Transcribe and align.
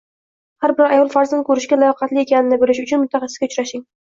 Har 0.63 0.71
bir 0.79 0.85
ayol 0.95 1.11
farzand 1.15 1.45
ko‘rishga 1.49 1.79
layoqatli 1.83 2.23
ekanini 2.27 2.59
bilish 2.65 2.81
uchun 2.87 3.05
mutaxassisga 3.05 3.53
uchrashing. 3.53 3.87